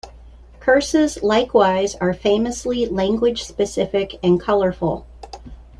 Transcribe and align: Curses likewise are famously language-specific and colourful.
Curses 0.59 1.21
likewise 1.21 1.93
are 1.93 2.11
famously 2.11 2.87
language-specific 2.87 4.17
and 4.23 4.39
colourful. 4.41 5.05